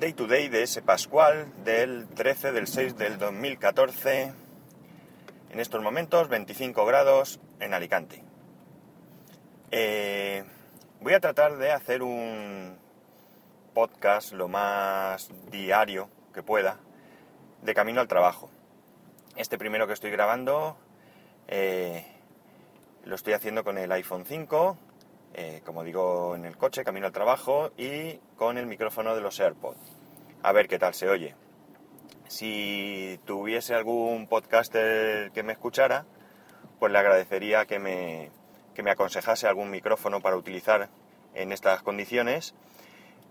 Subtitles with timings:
[0.00, 4.32] Day to Day de ese Pascual del 13 del 6 del 2014.
[5.50, 8.24] En estos momentos 25 grados en Alicante.
[9.70, 10.42] Eh,
[11.02, 12.78] voy a tratar de hacer un
[13.74, 16.78] podcast lo más diario que pueda
[17.60, 18.48] de camino al trabajo.
[19.36, 20.78] Este primero que estoy grabando
[21.46, 22.06] eh,
[23.04, 24.78] lo estoy haciendo con el iPhone 5,
[25.34, 29.38] eh, como digo, en el coche, camino al trabajo y con el micrófono de los
[29.38, 29.96] AirPods.
[30.42, 31.34] A ver qué tal se oye.
[32.28, 36.06] Si tuviese algún podcaster que me escuchara,
[36.78, 38.30] pues le agradecería que me,
[38.74, 40.88] que me aconsejase algún micrófono para utilizar
[41.34, 42.54] en estas condiciones,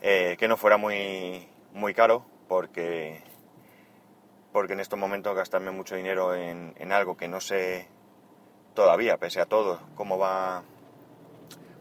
[0.02, 3.22] eh, que no fuera muy, muy caro, porque,
[4.52, 7.88] porque en estos momentos gastarme mucho dinero en, en algo que no sé
[8.74, 10.64] todavía, pese a todo, cómo va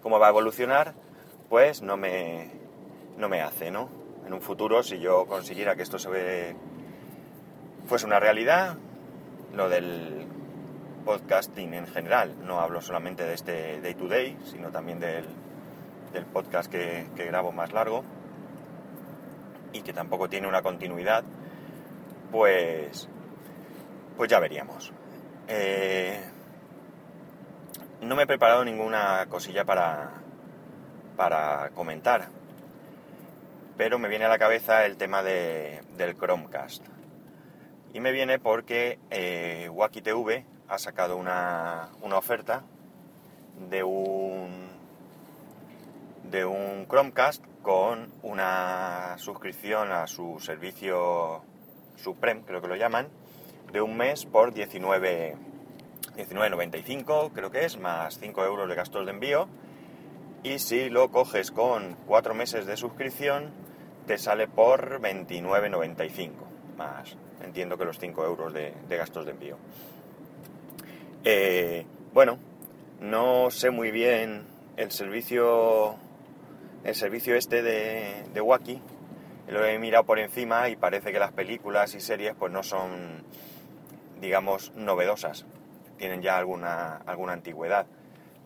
[0.08, 0.94] cómo va a evolucionar,
[1.50, 2.50] pues no me,
[3.18, 3.90] no me hace, ¿no?
[4.26, 6.56] En un futuro, si yo consiguiera que esto se
[7.86, 8.78] fuese una realidad,
[9.54, 10.26] lo del
[11.04, 15.26] podcasting en general, no hablo solamente de este day to day, sino también del,
[16.14, 18.02] del podcast que, que, grabo más largo
[19.74, 21.22] y que tampoco tiene una continuidad,
[22.32, 23.10] pues,
[24.16, 24.90] pues ya veríamos.
[25.48, 26.18] Eh,
[28.00, 30.10] no me he preparado ninguna cosilla para,
[31.16, 32.28] para comentar,
[33.76, 36.84] pero me viene a la cabeza el tema de, del Chromecast.
[37.92, 39.70] Y me viene porque eh,
[40.02, 42.62] TV ha sacado una, una oferta
[43.68, 44.68] de un,
[46.24, 51.42] de un Chromecast con una suscripción a su servicio
[51.96, 53.08] Supreme, creo que lo llaman,
[53.72, 55.36] de un mes por 19
[56.18, 59.48] 19,95 creo que es, más 5 euros de gastos de envío.
[60.42, 63.50] Y si lo coges con 4 meses de suscripción,
[64.06, 66.30] te sale por 29,95
[66.76, 69.58] más, entiendo que los 5 euros de, gastos de envío.
[71.24, 72.38] Eh, bueno,
[73.00, 74.44] no sé muy bien
[74.76, 75.96] el servicio,
[76.82, 78.82] el servicio este de, de Wacky.
[79.48, 83.22] Lo he mirado por encima y parece que las películas y series pues no son,
[84.20, 85.46] digamos, novedosas
[85.98, 87.86] tienen ya alguna, alguna antigüedad.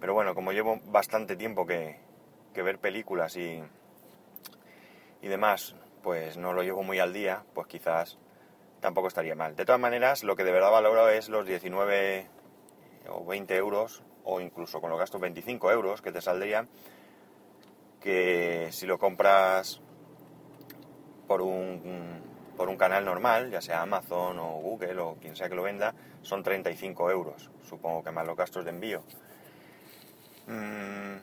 [0.01, 2.01] Pero bueno, como llevo bastante tiempo que,
[2.53, 3.63] que ver películas y,
[5.21, 8.19] y demás, pues no lo llevo muy al día, pues quizás
[8.81, 9.55] tampoco estaría mal.
[9.55, 12.27] De todas maneras, lo que de verdad valoro es los 19
[13.09, 16.69] o 20 euros, o incluso con los gastos 25 euros que te saldrían,
[18.01, 19.81] que si lo compras
[21.29, 25.55] por un por un canal normal, ya sea Amazon o Google o quien sea que
[25.55, 29.03] lo venda, son 35 euros, supongo que más los gastos de envío.
[30.47, 31.17] Mm,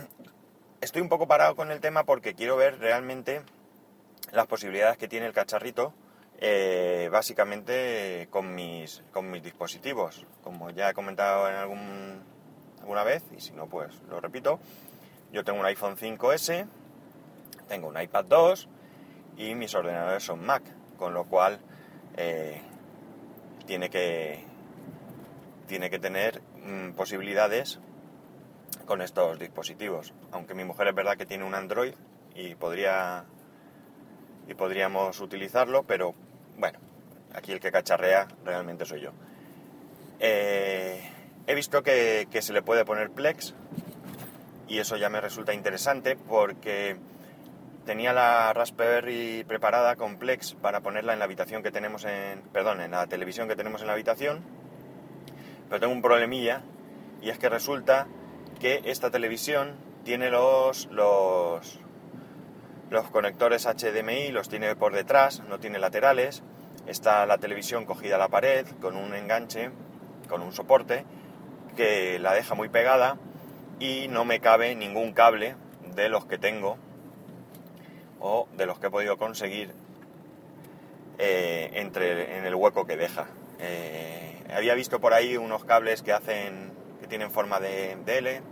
[0.80, 3.42] estoy un poco parado con el tema porque quiero ver realmente
[4.32, 5.92] las posibilidades que tiene el cacharrito,
[6.38, 10.26] eh, básicamente con mis, con mis dispositivos.
[10.42, 12.22] Como ya he comentado en algún,
[12.80, 14.58] alguna vez, y si no, pues lo repito,
[15.32, 16.66] yo tengo un iPhone 5S,
[17.68, 18.68] tengo un iPad 2,
[19.36, 20.62] y mis ordenadores son Mac,
[20.96, 21.58] con lo cual
[22.16, 22.60] eh,
[23.66, 24.44] tiene, que,
[25.66, 27.78] tiene que tener mm, posibilidades
[28.86, 30.14] con estos dispositivos.
[30.32, 31.94] Aunque mi mujer es verdad que tiene un Android
[32.34, 33.24] y podría
[34.48, 36.14] y podríamos utilizarlo, pero
[36.56, 36.78] bueno,
[37.34, 39.10] aquí el que cacharrea realmente soy yo.
[40.20, 41.02] Eh,
[41.46, 43.54] he visto que, que se le puede poner Plex
[44.68, 46.96] y eso ya me resulta interesante porque
[47.86, 52.80] tenía la Raspberry preparada con Plex para ponerla en la habitación que tenemos en, perdón,
[52.80, 54.42] en la televisión que tenemos en la habitación,
[55.68, 56.62] pero tengo un problemilla
[57.22, 58.08] y es que resulta
[58.60, 61.78] que esta televisión tiene los, los,
[62.90, 66.42] los conectores HDMI, los tiene por detrás, no tiene laterales,
[66.86, 69.70] está la televisión cogida a la pared con un enganche,
[70.28, 71.04] con un soporte
[71.76, 73.16] que la deja muy pegada
[73.78, 75.54] y no me cabe ningún cable
[75.94, 76.78] de los que tengo
[78.20, 79.72] o de los que he podido conseguir
[81.18, 83.26] eh, entre, en el hueco que deja.
[83.58, 88.42] Eh, había visto por ahí unos cables que hacen que tienen forma de, de L,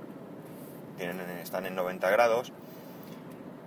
[0.97, 2.53] tienen, están en 90 grados.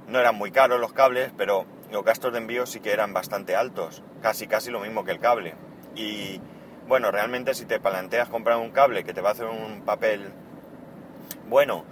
[0.07, 3.55] No eran muy caros los cables, pero los gastos de envío sí que eran bastante
[3.55, 5.55] altos, casi casi lo mismo que el cable.
[5.95, 6.41] Y
[6.87, 10.31] bueno, realmente si te planteas comprar un cable que te va a hacer un papel
[11.49, 11.85] bueno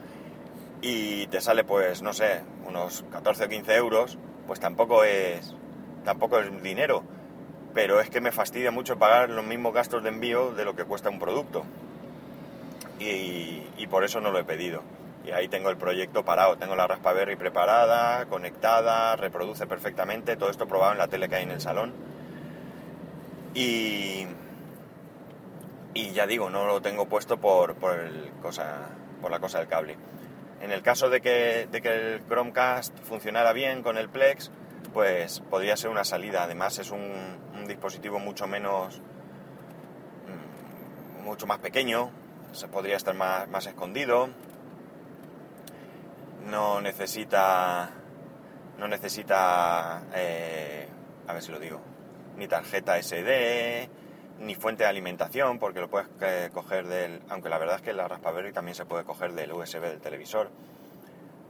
[0.82, 4.18] y te sale pues no sé, unos 14 o 15 euros,
[4.48, 5.56] pues tampoco es,
[6.04, 7.04] tampoco es dinero.
[7.74, 10.86] Pero es que me fastidia mucho pagar los mismos gastos de envío de lo que
[10.86, 11.66] cuesta un producto.
[13.00, 14.82] Y, por eso no lo he pedido.
[15.26, 20.68] Y ahí tengo el proyecto parado, tengo la Raspberry preparada, conectada, reproduce perfectamente, todo esto
[20.68, 21.94] probado en la tele que hay en el salón.
[23.54, 24.26] Y,
[25.94, 28.90] y ya digo, no lo tengo puesto por, por, el cosa,
[29.22, 29.98] por la cosa del cable.
[30.62, 34.52] En el caso de que, de que el Chromecast funcionara bien con el Plex,
[34.94, 36.44] pues podría ser una salida.
[36.44, 39.02] Además es un, dispositivo mucho menos,
[40.28, 42.12] mm, mucho más pequeño,
[42.52, 44.30] se podría estar más, más escondido,
[46.46, 47.90] no necesita,
[48.78, 50.88] no necesita, eh,
[51.28, 51.82] a ver si lo digo,
[52.38, 53.90] ni tarjeta SD,
[54.40, 57.94] ni fuente de alimentación, porque lo puedes eh, coger del, aunque la verdad es que
[57.94, 60.50] la Raspberry también se puede coger del USB del televisor,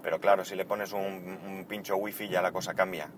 [0.01, 3.09] pero claro, si le pones un, pincho wifi ya la cosa cambia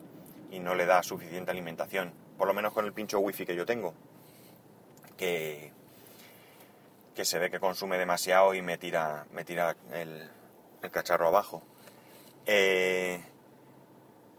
[0.52, 3.66] y no le da suficiente alimentación, por lo menos con el pincho wifi que yo
[3.66, 3.94] tengo,
[5.18, 5.74] que,
[7.14, 10.30] que se ve que consume demasiado y me tira, me tira el,
[10.82, 11.62] el cacharro abajo.
[12.46, 13.22] Eh,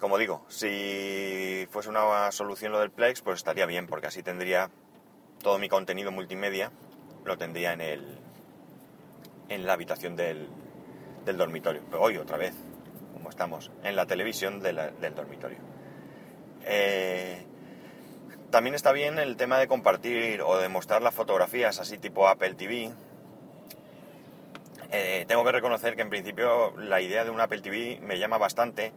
[0.01, 4.71] como digo, si fuese una solución lo del Plex, pues estaría bien, porque así tendría
[5.43, 6.71] todo mi contenido multimedia,
[7.25, 8.19] lo tendría en el
[9.49, 10.49] en la habitación del,
[11.25, 11.83] del dormitorio.
[11.91, 12.55] Pero hoy otra vez,
[13.15, 15.59] como estamos, en la televisión del dormitorio.
[16.65, 17.45] Eh,
[18.51, 22.55] también está bien el tema de compartir o de mostrar las fotografías así tipo Apple
[22.55, 22.91] TV.
[24.91, 28.39] Eh, tengo que reconocer que en principio la idea de un Apple TV me llama
[28.39, 28.93] bastante,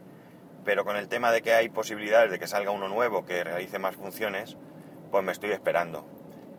[0.63, 3.77] pero con el tema de que hay posibilidades de que salga uno nuevo que realice
[3.77, 4.55] más funciones,
[5.11, 6.05] pues me estoy esperando.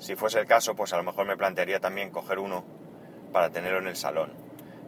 [0.02, 2.64] Si fuese el caso, pues a lo mejor me plantearía también coger uno
[3.32, 4.32] para tenerlo en el salón.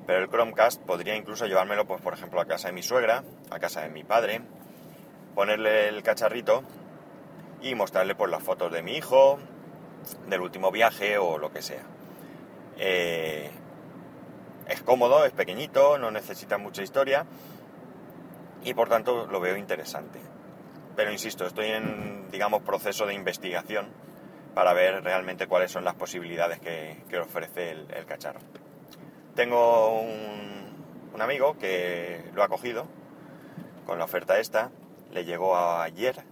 [0.08, 3.60] Pero el Chromecast podría incluso llevármelo, pues por ejemplo, a casa de mi suegra, a
[3.60, 4.40] casa de mi padre,
[5.36, 6.64] ponerle el cacharrito
[7.62, 9.38] y mostrarle pues las fotos de mi hijo,
[10.26, 11.84] del último viaje o lo que sea.
[12.76, 13.52] Eh,
[14.66, 17.24] es cómodo, es pequeñito, no necesita mucha historia
[18.64, 20.18] y por tanto lo veo interesante.
[20.96, 24.02] Pero insisto, estoy en, digamos, proceso de investigación
[24.54, 28.40] para ver realmente cuáles son las posibilidades que, que ofrece el, cacharro.
[29.34, 32.86] Tengo un, un amigo que lo ha cogido
[33.86, 34.70] con la oferta esta,
[35.12, 36.22] le llegó ayer,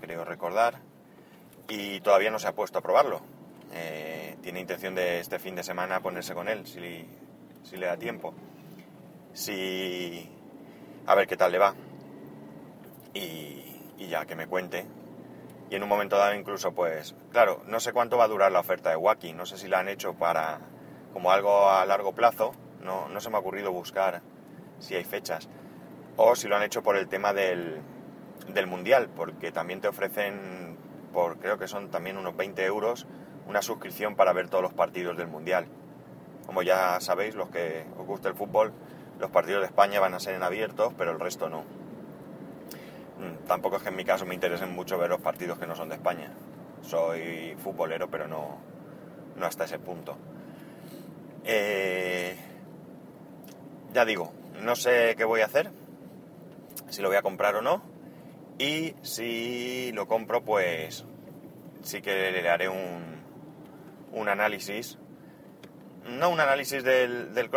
[0.00, 0.80] creo recordar,
[1.68, 3.20] y todavía no se ha puesto a probarlo.
[3.72, 7.06] Eh, tiene intención de este fin de semana ponerse con él, si,
[7.62, 8.34] si le da tiempo.
[9.32, 10.28] Si,
[11.06, 11.74] a ver qué tal le va.
[13.14, 13.56] Y,
[13.98, 14.86] ya que me cuente.
[15.70, 18.58] Y en un momento dado incluso, pues, claro, no sé cuánto va a durar la
[18.58, 19.32] oferta de Wacky.
[19.32, 20.58] No sé si la han hecho para
[21.12, 22.52] como algo a largo plazo.
[22.82, 24.20] No, no se me ha ocurrido buscar
[24.80, 25.48] si hay fechas.
[26.16, 27.80] O si lo han hecho por el tema del,
[28.48, 30.76] del mundial, porque también te ofrecen,
[31.12, 33.06] por creo que son también unos 20 euros,
[33.46, 35.66] una suscripción para ver todos los partidos del mundial.
[36.46, 38.72] Como ya sabéis, los que os gusta el fútbol,
[39.20, 41.62] los partidos de España van a ser en abiertos, pero el resto no.
[43.20, 45.76] Mm, tampoco es que en mi caso me interesen mucho ver los partidos que no
[45.76, 46.32] son de España.
[46.82, 48.58] Soy futbolero, pero no,
[49.36, 50.16] no hasta ese punto.
[51.44, 52.34] Eh,
[53.92, 54.32] ya digo,
[54.62, 55.70] no sé qué voy a hacer,
[56.88, 57.82] si lo voy a comprar o no.
[58.58, 61.04] Y si lo compro, pues
[61.82, 63.22] sí que le haré un,
[64.12, 64.98] un análisis.
[66.04, 67.50] No un análisis del, del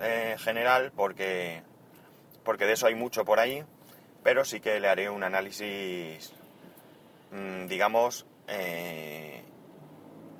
[0.00, 1.62] eh, general, porque,
[2.44, 3.64] porque de eso hay mucho por ahí,
[4.22, 6.32] pero sí que le haré un análisis,
[7.30, 9.42] mmm, digamos, eh,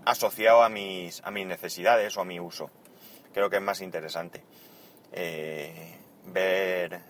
[0.04, 2.70] asociado a mis, a mis necesidades o a mi uso.
[3.32, 4.42] Creo que es más interesante
[5.12, 7.00] eh, ver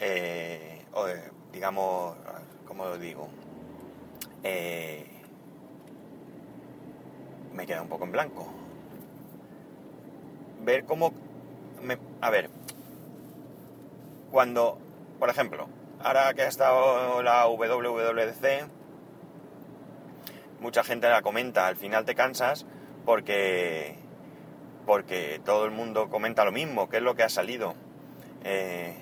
[0.00, 0.84] eh,
[1.52, 2.16] digamos,
[2.66, 3.28] ¿cómo lo digo?
[4.42, 5.06] Eh,
[7.52, 8.46] me queda un poco en blanco.
[10.62, 11.12] Ver cómo...
[11.82, 12.50] Me, a ver,
[14.30, 14.78] cuando,
[15.18, 15.68] por ejemplo,
[16.02, 18.68] ahora que ha estado la WWDC,
[20.60, 22.66] mucha gente la comenta, al final te cansas
[23.04, 23.96] porque
[24.86, 27.74] porque todo el mundo comenta lo mismo, qué es lo que ha salido.
[28.44, 28.94] Eh,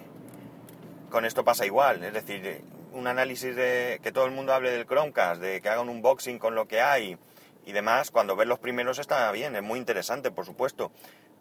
[1.10, 2.62] con esto pasa igual, es decir,
[2.92, 6.40] un análisis de que todo el mundo hable del Chromecast, de que haga un unboxing
[6.40, 7.16] con lo que hay
[7.64, 10.90] y demás, cuando ves los primeros está bien, es muy interesante, por supuesto,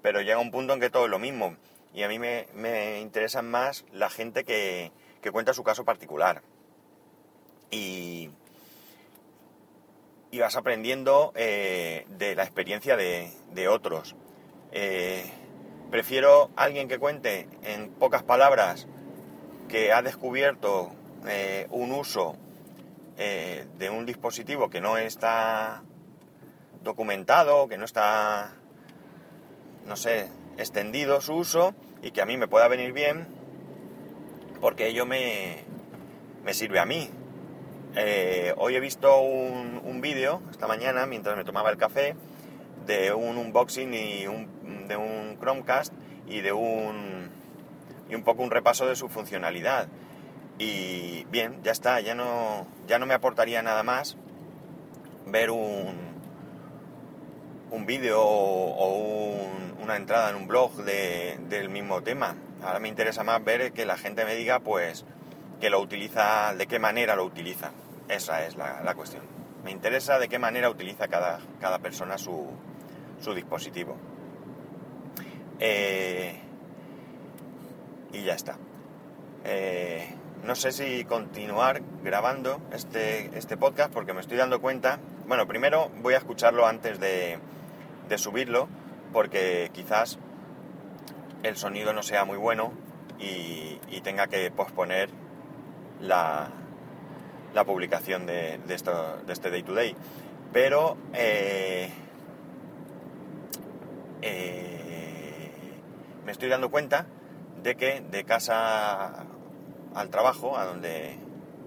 [0.04, 1.56] pero llega un punto en que todo es lo mismo.
[1.96, 4.92] Y a mí me, me interesa más la gente que,
[5.26, 6.44] que, cuenta su caso particular
[7.72, 8.30] y,
[10.30, 14.16] y vas aprendiendo eh, de la experiencia de, de otros.
[14.72, 15.26] Eh,
[15.90, 18.88] prefiero alguien que cuente en pocas palabras
[19.68, 20.92] que ha descubierto
[21.28, 22.38] eh, un uso
[23.18, 25.84] de un dispositivo que no está
[26.84, 28.52] documentado, que no está,
[29.86, 33.26] no sé, extendido su uso, y que a mí me pueda venir bien
[34.62, 35.64] porque ello me,
[36.44, 37.10] me sirve a mí.
[37.96, 42.16] Eh, hoy he visto un, un vídeo, esta mañana, mientras me tomaba el café,
[42.86, 45.94] de un unboxing y un, de un Chromecast
[46.28, 47.30] y de un
[48.10, 49.88] y un poco un repaso de su funcionalidad.
[50.60, 54.18] Y bien, ya está, ya no, ya no me aportaría nada más
[55.26, 55.96] ver un,
[57.72, 59.36] un vídeo o
[59.82, 62.36] una entrada en un blog del mismo tema.
[62.66, 65.06] Ahora me interesa más ver que la gente me diga, pues,
[65.62, 67.72] que lo utiliza, de qué manera lo utiliza.
[68.10, 69.24] Esa es la, cuestión.
[69.64, 72.50] Me interesa de qué manera utiliza cada, cada persona su,
[73.22, 73.96] su dispositivo.
[75.60, 76.40] Eh,
[78.14, 78.58] y ya está.
[79.44, 85.00] Eh, no sé si continuar grabando este, este podcast porque me estoy dando cuenta.
[85.28, 87.38] Bueno, primero voy a escucharlo antes de,
[88.10, 88.68] de subirlo
[89.14, 90.18] porque quizás
[91.44, 92.72] el sonido no sea muy bueno
[93.20, 95.10] y, tenga que posponer
[96.00, 96.50] la,
[97.56, 99.96] la publicación de, de, esto, de este day to day.
[100.54, 101.90] Pero eh,
[104.22, 105.50] eh,
[106.24, 107.08] me estoy dando cuenta
[107.64, 109.26] de que de casa
[109.96, 111.18] al trabajo, a donde,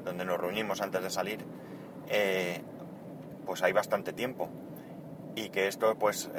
[0.05, 1.45] donde nos reunimos antes de salir,
[2.09, 2.63] eh,
[3.45, 4.49] pues hay bastante tiempo
[5.35, 6.31] y que esto pues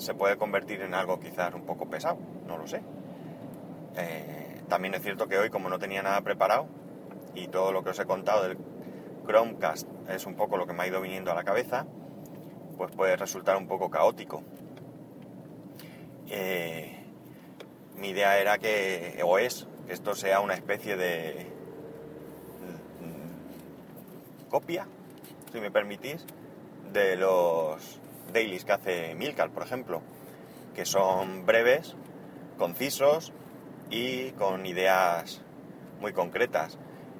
[0.00, 2.82] se puede convertir en algo quizás un poco pesado, no lo sé.
[4.68, 6.66] también es cierto que hoy como no tenía nada preparado
[7.34, 8.56] y todo lo que os he contado del
[9.26, 11.86] Chromecast es un poco lo que me ha ido viniendo a la cabeza,
[12.76, 14.42] pues puede resultar un poco caótico.
[16.28, 16.96] Eh,
[17.96, 21.46] mi idea era que, o es, que esto sea una especie de
[23.00, 24.86] mm, copia,
[25.52, 26.24] si me permitís,
[26.92, 28.00] de los
[28.32, 30.02] dailies que hace Milcar, por ejemplo,
[30.74, 31.96] que son breves,
[32.58, 33.32] concisos
[33.90, 35.42] y con ideas
[36.00, 36.78] muy concretas.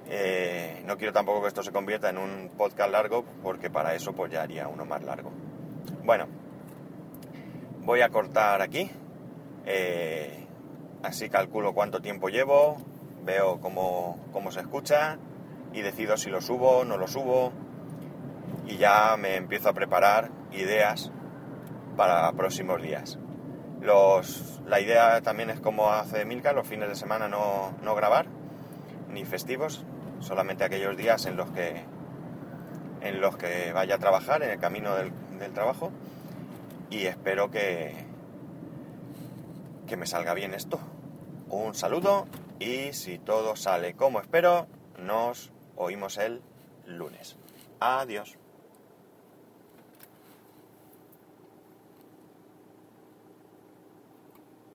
[0.09, 4.13] Eh, no quiero tampoco que esto se convierta en un podcast largo, porque para eso
[4.13, 5.31] pues ya haría uno más largo.
[6.05, 6.27] Bueno,
[7.83, 8.91] voy a cortar aquí.
[9.67, 10.47] Eh,
[11.03, 12.77] así calculo cuánto tiempo llevo,
[13.25, 14.19] veo cómo,
[14.51, 15.19] se escucha
[15.73, 17.53] y decido si lo subo no lo subo.
[18.67, 21.11] Y ya me empiezo a preparar ideas
[21.97, 23.19] para próximos días.
[23.81, 28.27] Los, la idea también es como hace Milka, los fines de semana no, no grabar,
[29.09, 29.85] ni festivos,
[30.21, 31.85] solamente aquellos días en los que
[33.01, 35.13] en los que vaya a trabajar en el camino del,
[35.55, 35.91] trabajo
[36.91, 37.95] y espero que,
[39.87, 40.79] que me salga bien esto.
[41.49, 42.27] Un saludo
[42.59, 44.67] y si todo sale como espero,
[44.99, 46.43] nos oímos el
[46.85, 47.37] lunes.
[47.81, 48.40] Adiós.